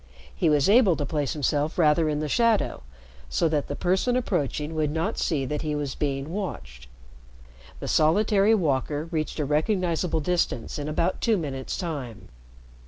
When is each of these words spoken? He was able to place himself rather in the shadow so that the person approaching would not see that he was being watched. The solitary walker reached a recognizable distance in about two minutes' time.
He 0.35 0.49
was 0.49 0.67
able 0.67 0.95
to 0.95 1.05
place 1.05 1.33
himself 1.33 1.77
rather 1.77 2.09
in 2.09 2.21
the 2.21 2.27
shadow 2.27 2.81
so 3.29 3.47
that 3.49 3.67
the 3.67 3.75
person 3.75 4.15
approaching 4.15 4.73
would 4.73 4.89
not 4.89 5.19
see 5.19 5.45
that 5.45 5.61
he 5.61 5.75
was 5.75 5.93
being 5.93 6.31
watched. 6.33 6.87
The 7.79 7.87
solitary 7.87 8.55
walker 8.55 9.05
reached 9.11 9.37
a 9.39 9.45
recognizable 9.45 10.19
distance 10.19 10.79
in 10.79 10.87
about 10.89 11.21
two 11.21 11.37
minutes' 11.37 11.77
time. 11.77 12.29